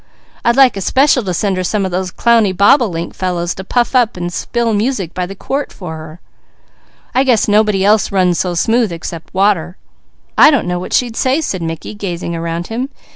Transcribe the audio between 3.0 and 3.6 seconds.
fellows